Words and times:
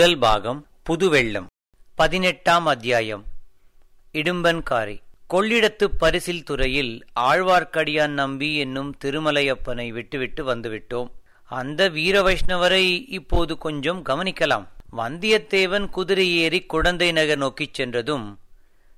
முதல் 0.00 0.18
பாகம் 0.18 0.66
புதுவெள்ளம். 0.82 1.46
பதினெட்டாம் 1.94 2.66
அத்தியாயம். 2.66 3.24
இடும்பன்காரி. 4.12 5.00
கொள்ளிடத்து 5.30 5.84
பரிசில் 5.84 6.42
துறையில் 6.42 7.04
ஆழ்வார்க்கடியான் 7.20 8.08
நம்பி 8.08 8.56
என்னும் 8.56 8.96
திருமலையப்பனை 9.04 9.88
விட்டுவிட்டு 9.88 10.54
வந்துவிட்டோம். 10.54 11.10
அந்த 11.44 11.88
வீர 11.88 12.22
வைஷ்ணவரை 12.22 13.04
இப்போது 13.08 13.58
கொஞ்சம் 13.58 14.04
கவனிக்கலாம். 14.04 14.66
வந்தியத்தேவன் 14.96 15.88
குதிரை 15.88 16.36
ஏறி 16.36 16.60
குழந்தை 16.60 17.12
நகர் 17.12 17.38
நோக்கிச் 17.38 17.74
சென்றதும் 17.74 18.38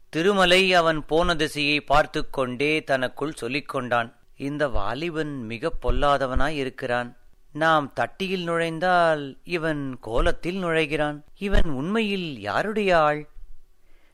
திருமலை 0.09 0.75
அவன் 0.75 1.07
போன 1.07 1.35
திசையை 1.35 1.81
பார்த்து 1.81 2.31
கொண்டே 2.31 2.85
தனக்குள் 2.85 3.35
சொல்லிக்கொண்டான் 3.41 4.13
இந்த 4.37 4.69
வாலிபன் 4.69 5.47
மிக 5.47 5.73
பொல்லாதவனாய் 5.83 6.57
இருக்கிறான் 6.57 7.17
நாம் 7.53 7.93
தட்டியில் 7.93 8.45
நுழைந்தால் 8.45 9.39
இவன் 9.45 9.99
கோலத்தில் 10.01 10.65
நுழைகிறான். 10.65 11.23
இவன் 11.39 11.69
உண்மையில் 11.71 12.41
யாருடைய 12.41 12.99
ஆள்? 12.99 13.29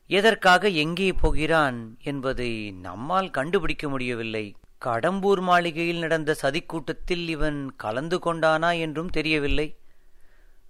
எதற்காக 0.07 0.67
எங்கே 0.67 1.13
போகிறான் 1.13 1.97
என்பதை 2.03 2.71
நம்மால் 2.71 3.29
கண்டுபிடிக்க 3.29 3.89
முடியவில்லை. 3.89 4.55
கடம்பூர் 4.85 5.41
மாளிகையில் 5.41 5.99
நடந்த 5.99 6.35
சதிக்கூட்டத்தில் 6.41 7.27
இவன் 7.27 7.75
கலந்து 7.75 8.17
கொண்டானா 8.17 8.79
என்றும் 8.79 9.09
தெரியவில்லை. 9.09 9.75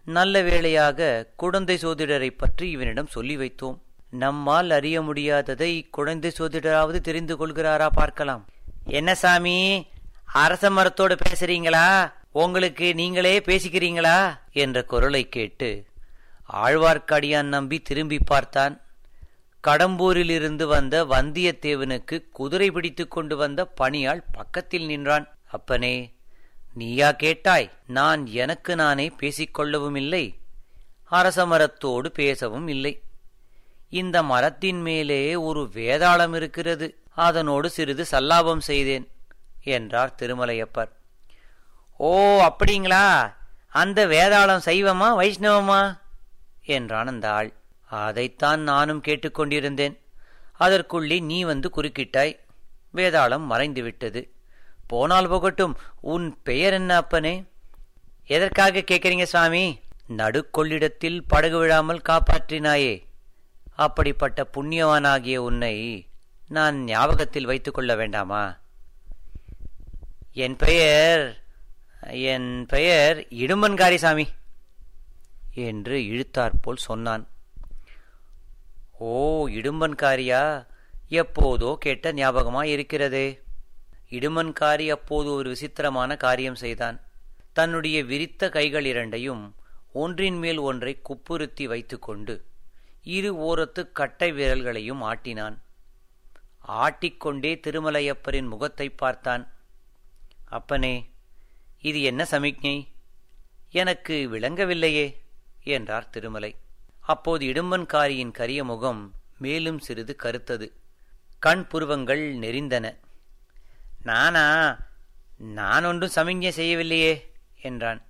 நல்ல 0.05 0.41
வேளையாக 0.41 1.27
குழந்தை 1.35 1.77
சோதிடரை 1.81 2.29
பற்றி 2.37 2.69
இவனிடம் 2.69 3.07
சொல்லி 3.07 3.37
வைத்தோம். 3.37 3.77
நம்மால் 4.09 4.71
அறிய 4.71 5.01
முடியாததை 5.01 5.89
குழந்தை 5.89 6.31
சோதிடராவது 6.37 6.99
தெரிந்து 6.99 7.35
கொள்கிறாரா 7.35 7.87
பார்க்கலாம். 7.93 8.45
என்ன 8.85 9.15
சாமி? 9.15 9.87
அரச 10.25 10.69
மரத்தோடு 10.69 11.15
பேசுறீங்களா? 11.15 12.11
உங்களுக்கு 12.31 12.93
நீங்களே 12.93 13.39
பேசிக்கிறீங்களா? 13.39 14.39
என்ற 14.51 14.83
குரலை 14.83 15.29
கேட்டு 15.29 15.85
ஆழ்வார்க்கடியான் 16.53 17.51
நம்பி 17.55 17.79
திரும்பி 17.79 18.19
பார்த்தான். 18.19 18.81
கடம்பூரிலிருந்து 19.67 20.63
வந்த 20.63 21.05
வந்தியத்தேவனுக்கு 21.05 22.29
குதிரை 22.31 22.71
பிடித்து 22.71 23.07
கொண்டு 23.07 23.37
வந்த 23.37 23.65
பணியாள் 23.65 24.23
பக்கத்தில் 24.31 24.85
நின்றான். 24.85 25.27
அப்பனே 25.47 26.13
நீயா 26.73 27.11
கேட்டாய் 27.11 27.71
நான் 27.87 28.27
எனக்கு 28.27 28.75
நானே 28.75 29.07
பேசிக்கொள்ளவும் 29.09 29.95
இல்லை 29.95 30.35
அரச 31.05 31.45
மரத்தோடு 31.45 32.11
பேசவும் 32.11 32.67
இல்லை. 32.67 33.01
இந்த 33.89 34.23
மரத்தின் 34.23 34.81
மேலே 34.81 35.35
ஒரு 35.35 35.69
வேதாளம் 35.73 36.35
இருக்கிறது 36.35 36.87
அதனோடு 37.15 37.69
சிறிது 37.69 38.05
சல்லாபம் 38.11 38.63
செய்தேன் 38.69 39.07
என்றார் 39.63 40.15
திருமலையப்பர். 40.21 40.97
ஓ 42.01 42.17
அப்படிங்களா? 42.41 43.33
அந்த 43.67 44.07
வேதாளம் 44.07 44.67
சைவமா 44.67 45.15
வைஷ்ணவமா? 45.17 45.99
என்றான் 46.63 47.07
அந்த 47.07 47.31
ஆள். 47.31 47.53
அதைத்தான் 47.85 48.61
நானும் 48.61 49.01
கேட்டுக்கொண்டிருந்தேன் 49.01 49.97
அதற்குள்ளே 50.53 51.19
நீ 51.19 51.43
வந்து 51.43 51.69
குறுக்கிட்டாய். 51.75 52.39
வேதாளம் 52.93 53.39
மறைந்து 53.39 53.83
விட்டது. 53.83 54.33
போனால் 54.87 55.27
போகட்டும் 55.27 55.77
உன் 56.01 56.39
பெயர் 56.43 56.73
என்ன 56.73 56.95
அப்பனே? 56.95 57.43
எதற்காக 58.25 58.79
கேட்குறீங்க 58.79 59.23
சுவாமி? 59.23 59.79
நடுக்கொள்ளிடத்தில் 60.07 61.23
படகு 61.27 61.57
விழாமல் 61.57 62.01
காப்பாற்றினாயே. 62.09 63.03
அப்படிப்பட்ட 63.75 64.47
புண்ணியவானாகிய 64.53 65.35
உன்னை 65.35 66.07
நான் 66.47 66.83
ஞாபகத்தில் 66.83 67.45
வைத்துக்கொள்ள 67.45 67.95
வேண்டாமா? 67.95 68.57
என் 70.33 70.55
பெயர் 70.55 71.38
என் 72.01 72.65
பெயர் 72.65 73.17
இடும்பன்காரி 73.19 73.95
சாமி 73.95 74.27
என்று 75.53 76.05
இழுத்தாற்போல் 76.05 76.75
சொன்னான். 76.75 77.27
ஓ 78.99 79.47
இடும்பன்காரியா 79.47 80.67
எப்போதோ 81.09 81.75
கேட்ட 81.75 82.13
ஞாபகமா 82.13 82.63
இருக்கிறதே. 82.63 83.43
இடுமன்காரி 84.09 84.89
அப்போது 84.89 85.33
ஒரு 85.33 85.49
விசித்திரமான 85.49 86.15
காரியம் 86.15 86.55
செய்தான். 86.55 87.01
தன்னுடைய 87.53 88.03
விரித்த 88.03 88.49
கைகள் 88.49 88.85
இரண்டையும் 88.85 89.55
ஒன்றின் 89.91 90.37
மேல் 90.37 90.57
ஒன்றை 90.57 91.01
குப்புறுத்தி 91.09 91.63
வைத்துக்கொண்டு 91.63 92.45
இரு 93.03 93.35
ஓரத்து 93.35 93.91
கட்டை 93.91 94.31
விரல்களையும் 94.31 95.03
ஆட்டினான். 95.03 95.57
ஆட்டிக்கொண்டே 96.67 97.59
திருமலையப்பரின் 97.67 98.47
முகத்தை 98.47 98.89
பார்த்தான். 98.89 99.53
அப்பனே 100.45 101.08
இது 101.81 102.01
என்ன 102.01 102.25
சமிக்ஞை? 102.25 102.91
எனக்கு 103.69 104.29
விளங்கவில்லையே 104.31 105.15
என்றார் 105.63 106.09
திருமலை. 106.09 106.55
அப்போது 106.99 107.45
இடும்பன்காரியின் 107.45 108.31
கரிய 108.31 108.63
முகம் 108.63 109.13
மேலும் 109.37 109.79
சிறிது 109.79 110.15
கருத்தது. 110.23 110.71
கண் 111.39 111.67
புருவங்கள் 111.67 112.35
நெறிந்தன 112.35 112.97
நானா? 114.03 114.77
நான் 115.37 115.85
ஒன்றும் 115.85 116.09
சமிக்ஞை 116.09 116.51
செய்யவில்லையே 116.51 117.31
என்றான். 117.61 118.01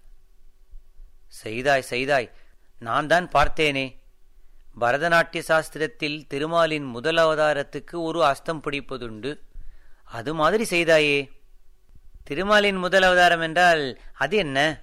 செய்தாய் 1.28 1.82
செய்தாய் 1.82 2.32
நான் 2.80 3.08
தான் 3.08 3.28
பார்த்தேனே. 3.28 3.98
பரதநாட்டிய 4.82 5.42
சாஸ்திரத்தில் 5.48 6.28
திருமாலின் 6.28 6.86
முதல் 6.86 7.16
அவதாரத்துக்கு 7.16 7.94
ஒரு 7.94 8.24
அஸ்தம் 8.24 8.62
பிடிப்பதுண்டு. 8.64 9.40
அது 10.04 10.34
மாதிரி 10.34 10.66
செய்தாயே. 10.70 11.39
திருமாலின் 12.30 12.76
முதல் 12.76 13.02
அவதாரம் 13.02 13.42
என்றால் 13.42 14.00
அது 14.14 14.38
என்ன? 14.38 14.82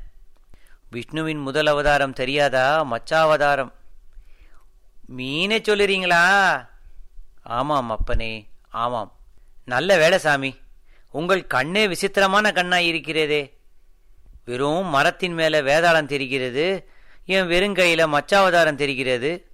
விஷ்ணுவின் 0.90 1.38
முதல் 1.38 1.66
அவதாரம் 1.66 2.12
தெரியாதா? 2.12 2.84
மச்சாவதாரம். 2.84 3.72
மீனே 5.06 5.58
சொல்லுறீங்களா? 5.58 6.24
ஆமாம் 7.42 7.90
அப்பனே 7.90 8.48
ஆமாம். 8.70 9.12
நல்ல 9.64 9.96
வேலை 9.96 10.18
சாமி 10.18 10.56
உங்கள் 11.10 11.46
கண்ணே 11.46 11.88
விசித்திரமான 11.88 12.50
கண்ணாய் 12.50 12.86
இருக்கிறதே. 12.86 13.58
வெறும் 14.44 14.86
மரத்தின் 14.86 15.34
மேலே 15.34 15.60
வேதாளம் 15.60 16.06
தெரிகிறது 16.06 16.88
என் 17.26 17.46
வெறுங்கையில் 17.46 18.18
மச்சாவதாரம் 18.18 18.74
தெரிகிறது. 18.74 19.50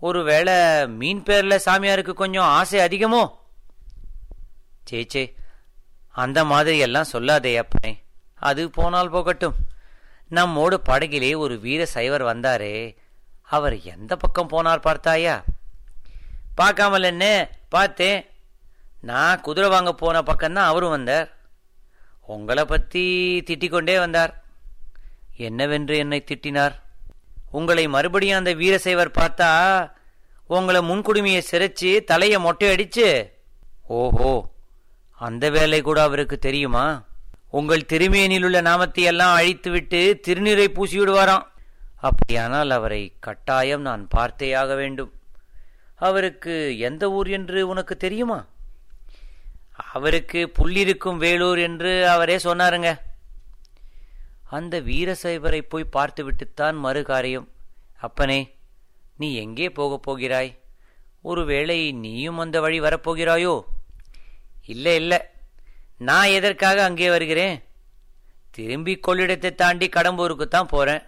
ஒருவேளை 0.00 0.88
மீன் 0.88 1.22
பேரில் 1.22 1.60
சாமியாருக்கு 1.66 2.12
கொஞ்சம் 2.12 2.42
ஆசை 2.42 2.80
அதிகமோ? 2.80 3.30
சேச்சே 4.90 5.34
அந்த 6.14 6.44
மாதிரி 6.44 6.78
எல்லாம் 6.78 7.12
சொல்லாதே 7.12 7.56
அப்பனே. 7.56 7.92
அது 8.34 8.70
போனால் 8.70 9.10
போகட்டும். 9.10 9.54
நம்மோடு 10.28 10.82
படகிலே 10.88 11.36
ஒரு 11.36 11.58
வீர 11.58 11.86
சைவர் 11.86 12.22
வந்தாரே. 12.22 12.96
அவர் 13.42 13.82
எந்த 13.82 14.16
பக்கம் 14.16 14.48
போனார் 14.48 14.86
பார்த்தாயா? 14.86 15.44
பார்க்காமல் 16.54 17.02
என்ன? 17.02 17.50
பார்த்தேன். 17.68 18.26
நான் 19.00 19.40
குதிரை 19.40 19.68
வாங்க 19.70 19.92
போன 19.92 20.20
பக்கம்தான் 20.20 20.70
அவரும் 20.70 20.90
வந்தார். 20.90 21.28
உங்களை 22.26 22.64
பற்றி 22.64 23.04
திட்டிக்கொண்டே 23.46 23.98
வந்தார். 23.98 24.32
என்னவென்று 25.36 25.96
என்னை 25.98 26.24
திட்டினார்? 26.26 26.74
உங்களை 27.50 27.88
மறுபடியும் 27.88 28.38
அந்த 28.38 28.52
வீரசைவர் 28.52 29.10
பார்த்தா 29.10 29.50
உங்களை 30.46 30.80
முன்குடுமையை 30.80 31.42
சிரைச்சு 31.50 32.04
தலையை 32.04 32.38
மொட்டை 32.38 32.68
அடிச்சு 32.68 33.30
ஓஹோ 33.88 34.53
அந்த 35.26 35.50
வேலை 35.50 35.80
கூட 35.82 35.98
அவருக்கு 36.02 36.36
தெரியுமா? 36.38 36.84
உங்கள் 37.50 37.88
திருமேனில் 37.92 38.44
உள்ள 38.44 38.60
நாமத்தை 38.60 39.02
எல்லாம் 39.04 39.34
அழித்துவிட்டு 39.38 40.00
திருநீரை 40.26 40.66
பூசிவிடுவாராம். 40.76 41.46
அப்படியானால் 42.00 42.70
அவரை 42.70 43.02
கட்டாயம் 43.20 43.80
நான் 43.80 44.08
பார்த்தேயாக 44.16 44.74
வேண்டும். 44.74 45.12
அவருக்கு 46.08 46.54
எந்த 46.78 47.04
ஊர் 47.10 47.28
என்று 47.28 47.60
உனக்கு 47.68 47.96
தெரியுமா? 47.96 48.38
அவருக்கு 49.92 50.40
புள்ளிருக்கும் 50.58 51.16
வேலூர் 51.16 51.58
என்று 51.58 51.92
அவரே 52.08 52.36
சொன்னாருங்க. 52.36 52.90
அந்த 54.56 54.80
வீரசைவரை 54.80 55.60
போய் 55.68 55.92
பார்த்துவிட்டுத்தான் 55.96 56.76
மறு 56.76 57.02
காரியம். 57.02 57.48
அப்பனே 58.00 58.40
நீ 59.16 59.28
எங்கே 59.34 59.68
போகப் 59.70 60.02
போகிறாய்? 60.02 60.52
ஒருவேளை 61.22 61.78
நீயும் 62.04 62.38
அந்த 62.38 62.60
வழி 62.60 62.80
வரப்போகிறாயோ? 62.80 63.54
இல்லை 64.66 64.94
இல்லை. 64.94 65.20
நான் 65.98 66.26
எதற்காக 66.26 66.84
அங்கே 66.84 67.10
வருகிறேன்? 67.10 67.64
திரும்பி 68.50 69.00
கொள்ளிடத்தை 69.06 69.54
தாண்டி 69.54 69.88
கடம்பூருக்குத்தான் 69.88 70.68
போறேன். 70.68 71.02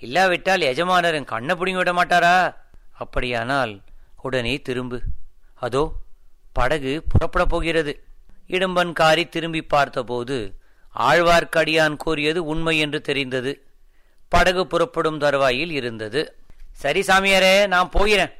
இல்லாவிட்டால் 0.00 0.60
எஜமானர் 0.60 1.14
என் 1.14 1.24
கண்ணை 1.24 1.54
பிடிங்கி 1.54 1.74
விட 1.74 1.92
மாட்டாரா? 1.92 2.54
அப்படியானால் 2.92 3.80
உடனே 4.22 4.60
திரும்பு. 4.60 5.02
அதோ 5.54 5.92
படகு 6.52 7.02
புறப்படப் 7.08 7.48
போகிறது. 7.48 8.04
இடும்பன்காரி 8.48 9.28
திரும்பி 9.28 9.62
பார்த்தபோது 9.62 10.58
ஆழ்வார்க்கடியான் 10.98 11.96
கூறியது 11.96 12.44
உண்மை 12.44 12.78
என்று 12.78 13.00
தெரிந்தது. 13.00 13.66
படகு 14.28 14.66
புறப்படும் 14.66 15.18
தருவாயில் 15.18 15.70
இருந்தது. 15.70 16.36
சரி 16.72 17.00
சாமியாரே 17.00 17.66
நான் 17.66 17.90
போகிறேன். 17.90 18.32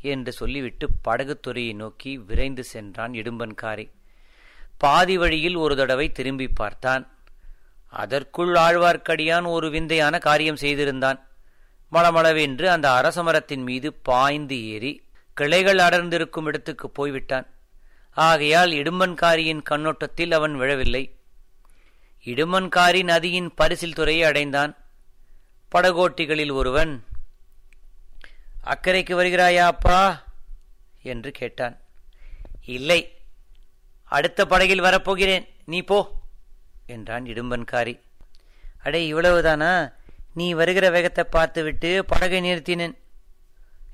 என்று 0.00 0.32
சொல்லிவிட்டு 0.32 0.88
படகுத்துறையை 1.08 1.74
நோக்கி 1.74 2.18
விரைந்து 2.18 2.64
சென்றான் 2.64 3.10
இடும்பன்காரி. 3.10 3.90
பாதி 4.78 5.18
வழியில் 5.18 5.54
ஒரு 5.54 5.76
தடவை 5.76 6.12
திரும்பி 6.12 6.48
பார்த்தான். 6.48 7.12
அதற்குள் 7.88 8.54
ஆழ்வார்க்கடியான் 8.54 9.46
ஒரு 9.46 9.70
விந்தையான 9.70 10.18
காரியம் 10.18 10.56
செய்திருந்தான். 10.56 11.26
மளமளவென்று 11.92 12.64
அந்த 12.64 12.92
அரசமரத்தின் 12.92 13.62
மீது 13.62 13.92
பாய்ந்து 13.92 14.68
ஏறி 14.68 15.02
கிளைகள் 15.34 15.78
அடர்ந்திருக்கும் 15.78 16.46
இடத்துக்கு 16.46 16.90
போய்விட்டான். 16.90 17.46
ஆகையால் 18.12 18.70
இடும்பன்காரியின் 18.70 19.62
கண்ணோட்டத்தில் 19.62 20.32
அவன் 20.32 20.56
விழவில்லை. 20.56 21.14
இடுமன்காரி 22.24 23.02
நதியின் 23.02 23.54
பரிசில் 23.54 23.92
துறையை 23.92 24.24
அடைந்தான். 24.24 24.76
படகோட்டிகளில் 25.74 26.52
ஒருவன் 26.52 27.04
அக்கறைக்கு 28.64 29.14
வருகிறாயா 29.14 29.56
அப்பா? 29.56 30.24
என்று 31.02 31.30
கேட்டான். 31.30 31.80
இல்லை. 32.64 33.16
அடுத்த 34.04 34.46
படகில் 34.46 34.80
வரப்போகிறேன். 34.80 35.48
நீ 35.64 35.82
போ 35.82 36.20
என்றான் 36.86 37.24
இடும்பன்காரி. 37.24 38.00
அடே 38.82 39.12
இவ்வளவுதானா? 39.12 39.92
நீ 40.34 40.52
வருகிற 40.52 40.90
வேகத்தை 40.90 41.24
பார்த்துவிட்டு 41.24 42.04
படகை 42.04 42.40
நிறுத்தினேன் 42.40 42.98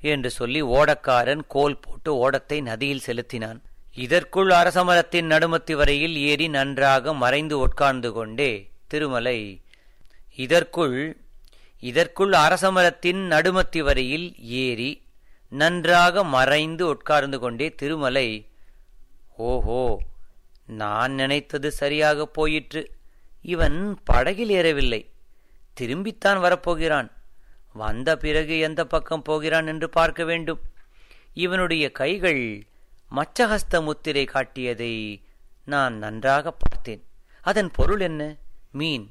என்று 0.01 0.31
சொல்லி 0.31 0.63
ஓடக்காரன் 0.63 1.41
கோல் 1.47 1.79
போட்டு 1.79 2.15
ஓடத்தை 2.15 2.61
நதியில் 2.61 3.03
செலுத்தினான். 3.05 3.61
இதற்குள் 3.93 4.49
அரசமரத்தின் 4.49 5.27
நடுமத்தி 5.27 5.73
வரையில் 5.73 6.17
ஏறி 6.17 6.47
நன்றாக 6.47 7.13
மறைந்து 7.13 7.57
உட்கார்ந்து 7.57 8.11
கொண்டே 8.11 8.69
திருமலை 8.87 9.61
இதற்குள் 10.35 11.24
இதற்குள் 11.89 12.33
அரசமரத்தின் 12.45 13.21
நடுமத்தி 13.31 13.79
வரையில் 13.79 14.27
ஏறி 14.59 14.91
நன்றாக 15.49 16.23
மறைந்து 16.23 16.83
உட்கார்ந்து 16.87 17.37
கொண்டே 17.39 17.67
திருமலை 17.75 18.27
ஓஹோ 19.47 19.83
நான் 20.81 21.13
நினைத்தது 21.13 21.69
சரியாக 21.71 22.25
போயிற்று. 22.37 22.81
இவன் 23.41 23.77
படகில் 24.03 24.49
ஏறவில்லை. 24.49 25.01
திரும்பித்தான் 25.77 26.39
வரப்போகிறான். 26.45 27.09
வந்த 27.73 28.09
பிறகு 28.17 28.55
எந்த 28.59 28.81
பக்கம் 28.85 29.21
போகிறான் 29.21 29.67
என்று 29.67 29.87
பார்க்க 29.89 30.23
வேண்டும். 30.23 30.61
இவனுடைய 31.33 31.85
கைகள் 31.91 32.43
மச்சஹஸ்த 33.15 33.81
முத்திரை 33.81 34.25
காட்டியதை 34.25 34.93
நான் 35.65 35.95
நன்றாக 35.97 36.51
பார்த்தேன். 36.51 37.03
அதன் 37.41 37.71
பொருள் 37.71 37.99
என்ன? 37.99 38.21
மீன் 38.71 39.05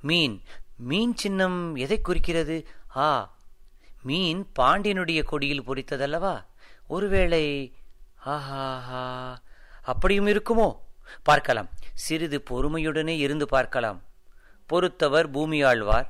மீன் 0.00 0.36
மீன் 0.78 1.16
சின்னம் 1.16 1.74
எதை 1.76 2.00
குறிக்கிறது? 2.00 2.66
ஆ 2.96 3.34
மீன் 4.02 4.46
பாண்டியனுடைய 4.58 5.22
கொடியில் 5.22 5.62
பொறித்ததல்லவா? 5.62 6.44
ஒருவேளை 6.86 7.74
ஆஹாஹா 8.26 9.36
அப்படியும் 9.82 10.26
இருக்குமோ? 10.26 10.76
பார்க்கலாம். 11.22 11.68
சிறிது 11.94 12.42
பொறுமையுடனே 12.50 13.16
இருந்து 13.16 13.48
பார்க்கலாம். 13.48 14.02
பொறுத்தவர் 14.66 15.30
பூமியாழ்வார் 15.30 16.06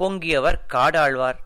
பொங்கியவர் 0.00 0.60
காடாழ்வார் 0.66 1.38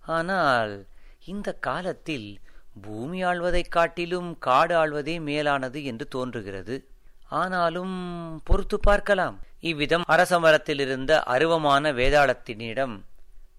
ஆனால் 0.00 0.86
இந்த 1.24 1.52
காலத்தில் 1.52 2.40
பூமி 2.82 3.24
ஆழ்வதைக் 3.24 3.68
காட்டிலும் 3.68 4.38
காடு 4.38 4.74
ஆழ்வதே 4.76 5.20
மேலானது 5.20 5.84
என்று 5.84 6.08
தோன்றுகிறது. 6.08 6.88
ஆனாலும் 7.28 8.40
பொறுத்து 8.44 8.80
பார்க்கலாம். 8.80 9.40
இவ்விதம் 9.70 10.04
அரசமரத்தில் 10.06 10.78
இருந்த 10.78 11.22
அருவமான 11.22 11.92
வேதாளத்தினிடம் 11.92 12.94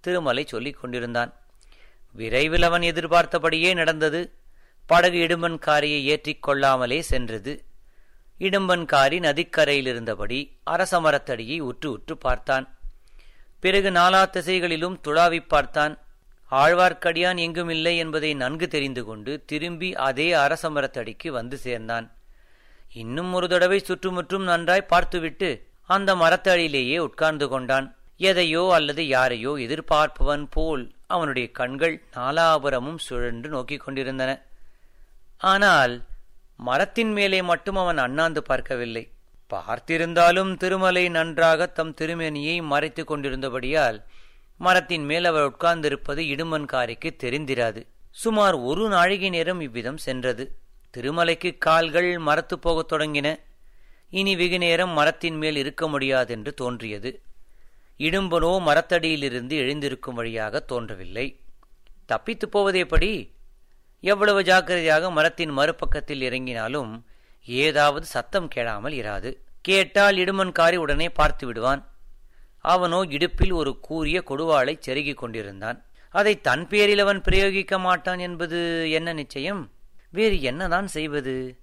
திருமலை 0.02 0.46
சொல்லிக் 0.46 0.80
கொண்டிருந்தான். 0.82 1.32
விரைவில் 2.12 2.62
அவன் 2.62 2.82
எதிர்பார்த்தபடியே 2.82 3.74
நடந்தது. 3.74 4.22
படகு 4.86 5.18
இடும்பன்காரியை 5.18 6.02
ஏற்றிக் 6.04 6.44
கொள்ளாமலே 6.44 7.02
சென்றது. 7.02 7.54
இடும்பன்காரி 8.40 9.20
நதிக்கரையில் 9.20 9.88
இருந்தபடி 9.88 10.40
அரசமரத்தடியை 10.72 11.60
உற்று 11.60 11.92
உற்று 11.92 12.18
பார்த்தான். 12.18 12.78
பிறகு 13.60 13.92
நாலா 13.92 14.30
திசைகளிலும் 14.30 15.02
துளாவி 15.08 15.48
பார்த்தான். 15.48 15.94
ஆழ்வார்க்கடியான் 16.52 17.38
எங்குமில்லை 17.38 17.98
என்பதை 17.98 18.34
நன்கு 18.34 18.68
தெரிந்து 18.68 19.04
கொண்டு 19.06 19.44
திரும்பி 19.46 19.96
அதே 20.10 20.32
அரசமரத்தடிக்கு 20.34 21.28
வந்து 21.28 21.58
சேர்ந்தான். 21.58 22.08
இன்னும் 22.94 23.34
ஒரு 23.34 23.48
தடவை 23.48 23.80
சுற்றுமுற்றும் 23.80 24.44
நன்றாய் 24.44 24.92
பார்த்துவிட்டு 24.94 25.50
அந்த 25.86 26.16
மரத்தடியிலேயே 26.16 26.98
உட்கார்ந்து 26.98 27.48
கொண்டான். 27.48 27.96
எதையோ 28.18 28.72
அல்லது 28.74 29.08
யாரையோ 29.08 29.56
எதிர்பார்ப்பவன் 29.58 30.48
போல் 30.50 30.94
அவனுடைய 31.08 31.52
கண்கள் 31.52 32.04
நாலாபுரமும் 32.16 32.98
சுழன்று 32.98 33.50
நோக்கிக் 33.50 33.80
கொண்டிருந்தன. 33.80 34.42
ஆனால் 35.38 36.04
மரத்தின் 36.58 37.12
மேலே 37.12 37.42
மட்டும் 37.42 37.76
அவன் 37.76 37.98
அண்ணாந்து 37.98 38.44
பார்க்கவில்லை. 38.44 39.10
பார்த்திருந்தாலும் 39.50 40.58
திருமலை 40.58 41.10
நன்றாக 41.10 41.66
தம் 41.66 41.94
திருமேனியை 41.94 42.62
மறைத்துக் 42.62 43.14
கொண்டிருந்தபடியால் 43.14 44.04
மரத்தின் 44.58 45.06
மேல் 45.06 45.26
அவர் 45.26 45.52
உட்கார்ந்திருப்பது 45.52 46.20
இடுமன்காரிக்கு 46.20 47.16
தெரிந்திராது. 47.24 47.86
சுமார் 48.12 48.54
ஒரு 48.54 48.88
நாழிகை 48.88 49.30
நேரம் 49.30 49.62
இவ்விதம் 49.62 49.98
சென்றது. 49.98 50.56
திருமலைக்கு 50.98 51.58
கால்கள் 51.58 52.18
மரத்து 52.18 52.60
போகத் 52.60 52.92
தொடங்கின. 52.94 53.40
இனி 54.10 54.36
வெகு 54.36 54.58
நேரம் 54.58 54.90
மரத்தின் 54.90 55.38
மேல் 55.38 55.56
இருக்க 55.56 55.88
முடியாதென்று 55.88 56.54
தோன்றியது. 56.54 57.22
இடும்பனோ 57.98 58.60
மரத்தடியிலிருந்து 58.60 59.52
எழுந்திருக்கும் 59.52 60.16
வழியாக 60.16 60.60
தோன்றவில்லை. 60.60 61.40
தப்பித்துப் 62.06 62.52
போவது 62.52 62.80
எப்படி? 62.80 63.34
எவ்வளவு 64.00 64.44
ஜாக்கிரதையாக 64.44 65.12
மரத்தின் 65.12 65.58
மறுபக்கத்தில் 65.58 66.22
இறங்கினாலும் 66.22 67.04
ஏதாவது 67.46 68.06
சத்தம் 68.06 68.48
கேளாமல் 68.48 68.94
இராது. 68.94 69.38
கேட்டால் 69.62 70.16
இடுமன்காரி 70.16 70.76
உடனே 70.76 71.10
பார்த்து 71.10 71.46
விடுவான். 71.46 71.90
அவனோ 72.60 73.02
இடுப்பில் 73.10 73.52
ஒரு 73.52 73.80
கூரிய 73.80 74.24
கொடுவாளை 74.30 74.80
செருகிக் 74.80 75.18
கொண்டிருந்தான். 75.18 75.86
அதை 76.10 76.42
தன் 76.42 76.68
பேரில் 76.68 77.00
அவன் 77.00 77.22
பிரயோகிக்க 77.22 77.80
மாட்டான் 77.80 78.20
என்பது 78.20 78.92
என்ன 78.92 79.14
நிச்சயம்? 79.14 79.72
வேறு 80.12 80.42
என்னதான் 80.42 80.88
செய்வது? 80.88 81.60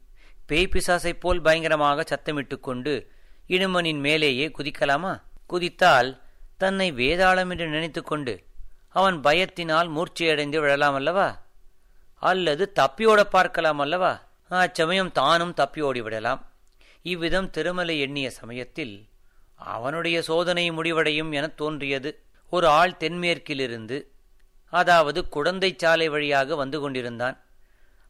பேய் 0.47 0.69
பிசாசைப் 0.73 1.21
போல் 1.21 1.41
பயங்கரமாக 1.41 2.05
சத்தமிட்டுக் 2.09 2.61
கொண்டு 2.61 3.11
இடுமனின் 3.49 3.99
மேலேயே 3.99 4.51
குதிக்கலாமா? 4.59 5.23
குதித்தால் 5.47 6.21
தன்னை 6.57 6.93
வேதாளம் 6.93 7.51
என்று 7.51 7.69
நினைத்துக்கொண்டு 7.69 8.45
அவன் 8.89 9.21
பயத்தினால் 9.21 9.89
மூர்ச்சையடைந்து 9.89 10.61
விழலாம் 10.61 10.95
அல்லவா? 10.95 11.43
அல்லது 12.15 12.73
தப்பியோட 12.75 13.21
பார்க்கலாம் 13.21 13.79
அல்லவா? 13.79 14.23
அச்சமயம் 14.49 15.13
தானும் 15.13 15.55
தப்பி 15.55 15.83
ஓடிவிடலாம் 15.83 16.41
இவ்விதம் 17.03 17.51
திருமலை 17.51 18.01
எண்ணிய 18.01 18.31
சமயத்தில் 18.31 19.09
அவனுடைய 19.55 20.23
சோதனை 20.23 20.71
முடிவடையும் 20.71 21.33
எனத் 21.33 21.57
தோன்றியது. 21.57 22.23
ஒரு 22.51 22.69
ஆள் 22.69 22.97
தென்மேற்கிலிருந்து 23.01 24.07
அதாவது 24.71 25.29
குடந்தை 25.29 25.75
சாலை 25.79 26.09
வழியாக 26.09 26.57
வந்து 26.57 26.81
கொண்டிருந்தான். 26.81 27.41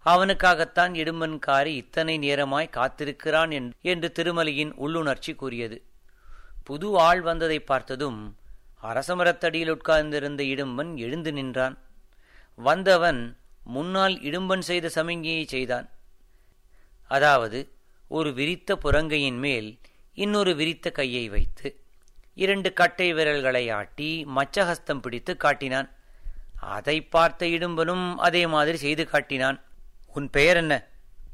அவனுக்காகத்தான் 0.07 0.93
இடும்பன்காரி 1.03 1.73
இத்தனை 1.83 2.15
நேரமாய் 2.19 2.75
காத்திருக்கிறான் 2.77 3.53
என்று 3.93 4.09
திருமலையின் 4.19 4.73
உள்ளுணர்ச்சி 4.85 5.35
கூறியது. 5.35 5.77
புது 6.65 6.89
ஆள் 6.99 7.21
வந்ததை 7.21 7.59
பார்த்ததும் 7.61 8.21
அரசமரத்தடியில் 8.83 9.71
உட்கார்ந்திருந்த 9.71 10.43
இடும்பன் 10.43 10.91
எழுந்து 10.97 11.33
நின்றான். 11.33 11.77
வந்தவன் 12.59 13.21
முன்னால் 13.65 14.17
இடும்பன் 14.21 14.65
செய்த 14.71 14.87
சமிஞ்ஞையை 14.95 15.45
செய்தான். 15.47 15.87
அதாவது 17.11 17.61
ஒரு 18.09 18.31
விரித்த 18.33 18.77
புறங்கையின் 18.85 19.39
மேல் 19.39 19.69
இன்னொரு 20.15 20.53
விரித்த 20.55 20.87
கையை 20.91 21.25
வைத்து 21.29 21.69
இரண்டு 22.35 22.69
கட்டை 22.73 23.09
விரல்களை 23.13 23.65
ஆட்டி 23.71 24.11
மச்சஹஸ்தம் 24.37 25.03
பிடித்து 25.05 25.33
காட்டினான். 25.37 25.89
அதை 26.77 26.97
பார்த்த 27.15 27.47
இடும்பனும் 27.47 28.07
அதே 28.17 28.43
மாதிரி 28.47 28.79
செய்து 28.79 29.05
காட்டினான். 29.09 29.59
உன் 30.15 30.31
பெயர் 30.31 30.57
என்ன? 30.57 30.87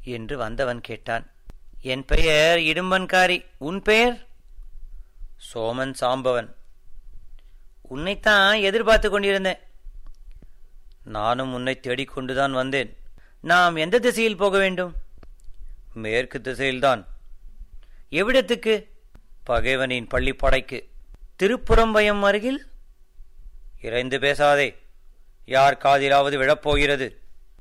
என்று 0.03 0.37
வந்தவன் 0.37 0.81
கேட்டான். 0.81 1.31
என் 1.81 2.05
பெயர் 2.05 2.57
இடும்பன்காரி. 2.57 3.45
உன் 3.57 3.81
பெயர்? 3.81 4.27
சோமன் 5.53 5.93
சாம்பவன். 5.99 6.53
உன்னைத்தான் 7.81 8.57
எதிர்பார்த்து 8.57 9.09
கொண்டிருந்தேன். 9.09 9.57
நானும் 11.03 11.53
உன்னை 11.53 11.79
தேடிக்கொண்டுதான் 11.81 12.51
வந்தேன். 12.51 12.97
நாம் 13.41 13.75
எந்த 13.75 13.99
திசையில் 13.99 14.37
போக 14.37 14.57
வேண்டும்? 14.57 14.95
மேற்கு 15.93 16.39
திசையில்தான். 16.39 17.05
எவ்விடத்துக்கு? 18.11 18.87
பகைவனின் 19.49 20.07
பள்ளிப்படைக்கு. 20.07 20.89
திருப்புறம்பயம் 21.43 22.21
அருகில்? 22.21 22.65
இறைந்து 23.81 24.19
பேசாதே. 24.19 24.77
யார் 25.45 25.77
காதிலாவது 25.77 26.37
விழப்போகிறது? 26.37 27.15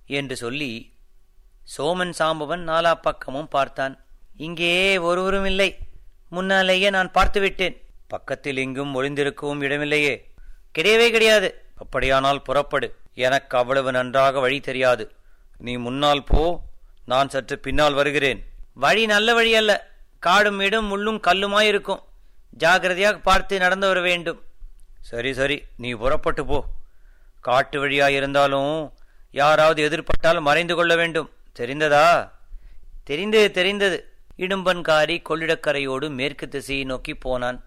என்று 0.06 0.36
சொல்லி 0.36 0.96
சோமன் 1.76 2.12
சாம்பவன் 2.18 2.68
நாலா 2.68 2.94
பக்கமும் 2.94 3.48
பார்த்தான். 3.48 4.04
இங்கே 4.36 4.98
ஒருவரும் 4.98 5.44
இல்லை. 5.44 5.78
முன்னாலேயே 6.30 6.90
நான் 6.90 7.10
பார்த்துவிட்டேன். 7.10 7.82
பக்கத்தில் 8.08 8.56
எங்கும் 8.56 9.02
ஒளிந்திருக்கவும் 9.02 9.62
இடமில்லையே. 9.62 10.24
கிடையவே 10.78 11.10
கிடையாது. 11.10 11.64
அப்படியானால் 11.76 12.42
புறப்படு. 12.42 12.94
எனக்கு 13.14 13.58
அவ்வளவு 13.58 13.92
நன்றாக 13.92 14.40
வழி 14.40 14.60
தெரியாது. 14.60 15.12
நீ 15.58 15.76
முன்னால் 15.76 16.24
போ. 16.24 16.60
நான் 17.04 17.28
சற்று 17.28 17.58
பின்னால் 17.58 17.94
வருகிறேன். 17.94 18.44
வழி 18.74 19.06
நல்ல 19.06 19.34
வழி 19.34 19.54
அல்ல. 19.54 19.90
காடும் 20.18 20.60
இடம் 20.60 20.88
முள்ளும் 20.92 21.20
கல்லுமாயிருக்கும். 21.26 22.02
ஜாகிரதையாக 22.58 23.22
பார்த்து 23.22 23.58
நடந்து 23.58 23.86
வர 23.86 24.00
வேண்டும். 24.00 24.42
சரி 25.00 25.32
சரி. 25.32 25.62
நீ 25.76 25.92
புறப்பட்டு 25.92 26.46
போ. 26.46 26.64
காட்டு 27.40 27.86
வழியாயிருந்தாலும் 27.86 28.92
யாராவது 29.30 29.88
எதிர்பட்டால் 29.88 30.40
மறைந்து 30.40 30.74
கொள்ள 30.74 30.96
வேண்டும். 30.96 31.30
தெரிந்ததா? 31.58 32.30
தெரிந்தது 33.04 33.50
தெரிந்தது. 33.50 34.12
இடும்பன்காரி 34.36 35.22
கொள்ளிடக்கரையோடு 35.28 36.10
மேற்கு 36.10 36.48
திசையை 36.48 36.84
நோக்கி 36.84 37.14
போனான். 37.14 37.64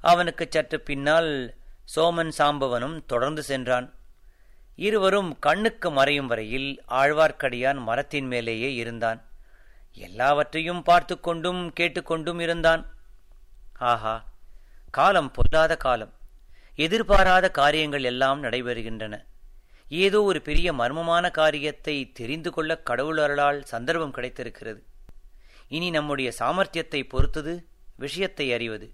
அவனுக்கு 0.00 0.46
சற்று 0.50 0.80
பின்னால் 0.80 1.54
சோமன் 1.96 2.32
சாம்பவனும் 2.38 3.04
தொடர்ந்து 3.06 3.42
சென்றான். 3.42 3.94
இருவரும் 4.76 5.38
கண்ணுக்கு 5.38 5.90
மறையும் 5.90 6.26
வரையில் 6.26 6.82
ஆழ்வார்க்கடியான் 6.88 7.78
மரத்தின் 7.78 8.26
மேலேயே 8.26 8.74
இருந்தான். 8.74 9.24
எல்லாவற்றையும் 9.92 10.82
பார்த்து 10.82 11.20
கொண்டும் 11.20 11.72
கேட்டுக்கொண்டும் 11.80 12.40
இருந்தான். 12.40 12.82
ஆஹா 13.78 14.24
காலம் 14.90 15.30
பொல்லாத 15.30 15.76
காலம். 15.76 16.12
எதிர்பாராத 16.74 17.50
காரியங்கள் 17.50 18.04
எல்லாம் 18.04 18.42
நடைபெறுகின்றன. 18.42 19.14
ஏதோ 19.88 20.22
ஒரு 20.22 20.42
பெரிய 20.42 20.72
மர்மமான 20.72 21.30
காரியத்தை 21.30 22.12
தெரிந்து 22.12 22.50
கொள்ள 22.52 22.78
கடவுள் 22.78 23.16
அருளால் 23.16 23.64
சந்தர்ப்பம் 23.64 24.10
கிடைத்திருக்கிறது. 24.10 24.84
இனி 25.68 25.90
நம்முடைய 25.90 26.32
சாமர்த்தியத்தை 26.38 27.08
பொறுத்தது 27.08 27.68
விஷயத்தை 27.96 28.52
அறிவது. 28.52 28.92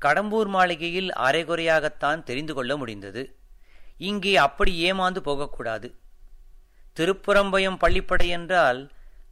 கடம்பூர் 0.00 0.46
மாளிகையில் 0.46 1.10
அரைகுறையாகத்தான் 1.12 2.22
தெரிந்து 2.22 2.54
கொள்ள 2.54 2.76
முடிந்தது. 2.76 3.36
இங்கே 3.98 4.36
அப்படி 4.36 4.92
ஏமாந்து 4.92 5.18
போகக்கூடாது. 5.18 5.94
திருப்புறம்பயம் 6.96 7.78
பள்ளிப்படை 7.80 8.26
என்றால் 8.26 8.90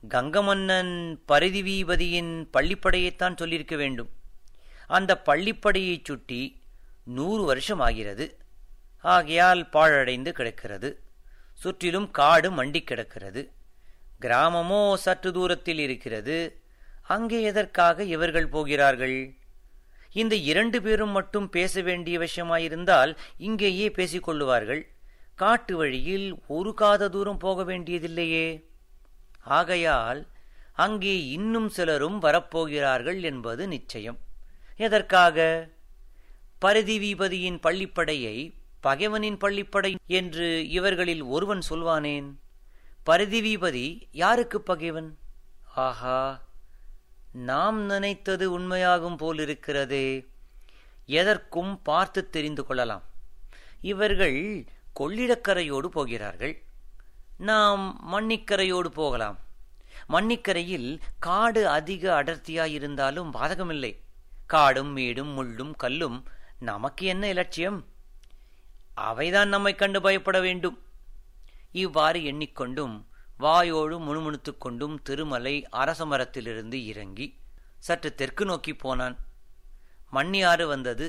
கங்கமன்னன் 0.09 1.19
பரிதிவீபதியின் 1.29 2.49
பள்ளிப்படையைத்தான் 2.53 3.37
சொல்லியிருக்க 3.37 3.77
வேண்டும். 3.77 4.11
அந்த 4.87 5.23
பள்ளிப்படையைச் 5.27 6.05
சுட்டி 6.05 6.63
நூறு 7.05 7.45
வருஷம் 7.45 7.81
ஆகிறது. 7.81 8.42
ஆகையால் 9.03 9.69
பாழடைந்து 9.73 10.33
கிடக்கிறது. 10.33 11.03
சுற்றிலும் 11.55 12.11
காடு 12.11 12.51
மண்டி 12.51 12.85
கிடக்கிறது. 12.85 13.53
கிராமமோ 14.19 14.97
சற்று 14.97 15.33
தூரத்தில் 15.33 15.79
இருக்கிறது. 15.79 16.61
அங்கே 17.03 17.43
எதற்காக 17.43 18.05
இவர்கள் 18.05 18.49
போகிறார்கள்? 18.49 19.35
இந்த 20.13 20.35
இரண்டு 20.35 20.83
பேரும் 20.83 21.11
மட்டும் 21.11 21.49
பேச 21.49 21.81
வேண்டிய 21.81 22.19
விஷயமாயிருந்தால் 22.19 23.17
இங்கேயே 23.37 23.89
பேசிக்கொள்ளுவார்கள் 23.89 24.91
காட்டு 25.35 25.77
வழியில் 25.77 26.39
ஒரு 26.47 26.75
காத 26.75 27.09
தூரம் 27.09 27.39
போக 27.39 27.65
வேண்டியதில்லையே. 27.65 28.65
ஆகையால் 29.41 30.27
அங்கே 30.73 31.27
இன்னும் 31.27 31.69
சிலரும் 31.69 32.23
வரப்போகிறார்கள் 32.23 33.21
என்பது 33.21 33.69
நிச்சயம். 33.69 34.19
எதற்காக? 34.77 35.69
பரதிவீபதியின் 36.63 37.59
பள்ளிப்படையை 37.63 38.55
பகைவனின் 38.83 39.37
பள்ளிப்படை 39.37 39.95
என்று 40.07 40.69
இவர்களில் 40.69 41.23
ஒருவன் 41.23 41.61
சொல்வானேன்? 41.71 42.35
பரிதிவீபதி 43.07 44.03
யாருக்கு 44.13 44.61
பகைவன்? 44.61 45.19
ஆஹா 45.75 46.43
நாம் 47.33 47.81
நினைத்தது 47.81 48.59
உண்மையாகும் 48.59 49.17
போலிருக்கிறதே. 49.17 50.27
எதற்கும் 51.07 51.83
பார்த்து 51.83 52.31
தெரிந்து 52.31 52.65
கொள்ளலாம். 52.65 53.03
இவர்கள் 53.81 54.65
கொள்ளிடக்கரையோடு 55.01 55.87
போகிறார்கள். 55.87 56.63
நாம் 57.39 58.09
மண்ணிக்கரையோடு 58.13 58.87
போகலாம். 58.87 59.39
மண்ணிக்கரையில் 60.09 61.01
காடு 61.19 61.69
அதிக 61.69 62.25
அடர்த்தியாயிருந்தாலும் 62.25 63.31
பாதகமில்லை. 63.33 63.97
காடும் 64.47 64.93
மேடும் 64.93 65.33
முள்ளும் 65.37 65.73
கல்லும் 65.77 66.29
நமக்கு 66.59 67.07
என்ன 67.07 67.29
இலட்சியம்? 67.29 67.92
அவைதான் 69.11 69.47
நம்மை 69.47 69.75
கண்டு 69.75 70.01
பயப்பட 70.01 70.41
வேண்டும். 70.41 70.83
இவ்வாறு 71.73 72.21
எண்ணிக்கொண்டும் 72.21 73.05
வாயோடு 73.41 73.99
முணுமுணுத்துக் 73.99 74.61
கொண்டும் 74.61 75.03
திருமலை 75.03 75.69
அரசமரத்திலிருந்து 75.73 76.85
இறங்கி 76.85 77.39
சற்று 77.79 78.15
தெற்கு 78.15 78.45
நோக்கி 78.45 78.75
போனான். 78.75 79.17
மண்ணியாறு 80.13 80.67
வந்தது. 80.67 81.07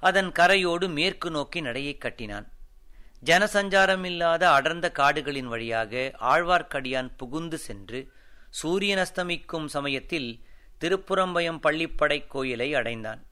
அதன் 0.00 0.32
கரையோடு 0.32 0.88
மேற்கு 0.88 1.30
நோக்கி 1.30 1.60
நடையை 1.60 1.98
கட்டினான். 1.98 2.52
ஜனசஞ்சாரம் 3.26 4.04
இல்லாத 4.04 4.50
அடர்ந்த 4.50 4.90
காடுகளின் 4.90 5.46
வழியாக 5.46 6.12
ஆழ்வார்க்கடியான் 6.20 7.10
புகுந்து 7.16 7.58
சென்று 7.58 8.12
சூரியன் 8.50 8.98
அஸ்தமிக்கும் 8.98 9.66
சமயத்தில் 9.66 10.44
திருப்புறம்பயம் 10.80 11.60
பள்ளிப்படை 11.62 12.26
கோயிலை 12.26 12.74
அடைந்தான். 12.74 13.26